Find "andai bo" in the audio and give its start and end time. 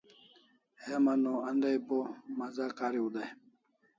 1.49-1.99